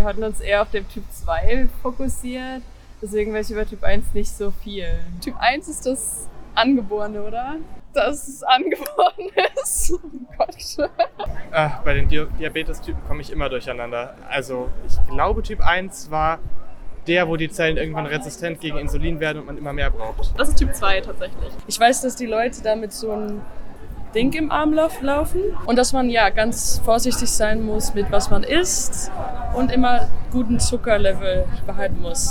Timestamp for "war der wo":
16.10-17.36